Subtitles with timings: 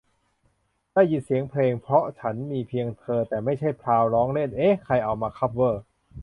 [0.93, 5.81] ได้ยินเสียงเพลง 'เพราะฉันมีเพียงเธอ' แต่ไม่ใช่ 'พราว' ร้องเล่น เอ๊ะ ใครเอามาคัฟเวอร์?